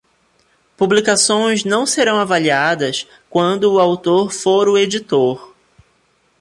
Publicações 0.75 1.63
não 1.63 1.85
serão 1.85 2.17
avaliadas 2.19 3.07
quando 3.29 3.71
o 3.71 3.79
autor 3.79 4.31
for 4.33 4.67
o 4.67 4.75
editor. 4.75 5.53